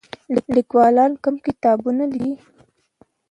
[0.55, 2.33] لیکوالان کوم کتابونه لیکي؟